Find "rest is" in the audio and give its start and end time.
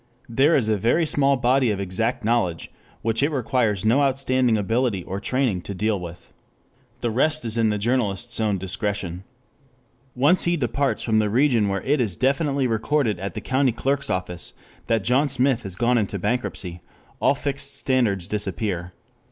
7.11-7.55